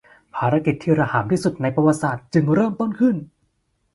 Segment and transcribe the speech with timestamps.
[0.35, 3.15] ภารกิจที่ระห่ำที่สุดในประวัติศาสตร์จึงเริ่มต้นขึ้น